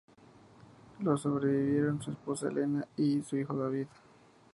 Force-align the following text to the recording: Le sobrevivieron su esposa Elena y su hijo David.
Le 1.03 1.15
sobrevivieron 1.15 2.01
su 2.01 2.09
esposa 2.09 2.47
Elena 2.47 2.87
y 2.97 3.21
su 3.21 3.37
hijo 3.37 3.55
David. 3.55 3.85